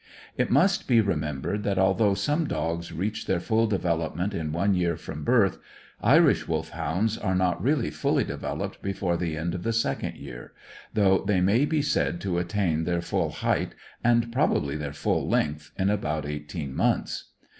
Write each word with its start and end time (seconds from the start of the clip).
It 0.35 0.49
must 0.49 0.87
be 0.87 0.99
remembered 0.99 1.61
that 1.61 1.77
although 1.77 2.15
some 2.15 2.47
dogs 2.47 2.91
reach 2.91 3.27
their 3.27 3.39
full 3.39 3.67
development 3.67 4.33
in 4.33 4.51
one 4.51 4.73
year 4.73 4.97
from 4.97 5.23
birth, 5.23 5.59
Irish 6.01 6.47
Wolfhounds 6.47 7.19
are 7.19 7.35
not 7.35 7.61
really 7.61 7.91
fully 7.91 8.23
developed 8.23 8.81
before 8.81 9.15
the 9.15 9.37
end 9.37 9.53
of 9.53 9.61
the 9.61 9.71
second 9.73 10.15
year, 10.15 10.53
though 10.91 11.19
they 11.23 11.39
may 11.39 11.65
be 11.65 11.83
said 11.83 12.19
to 12.21 12.39
attain 12.39 12.83
their 12.85 13.01
full 13.03 13.29
height, 13.29 13.75
and 14.03 14.31
probably 14.33 14.75
their 14.75 14.91
full 14.91 15.29
length, 15.29 15.69
in 15.77 15.91
about 15.91 16.25
eighteen 16.25 16.75
months. 16.75 17.25